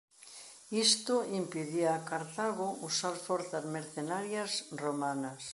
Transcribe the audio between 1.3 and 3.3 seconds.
impedía a Cartago usar